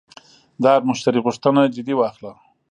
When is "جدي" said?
1.75-1.93